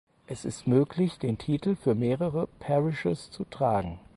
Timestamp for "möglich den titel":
0.65-1.75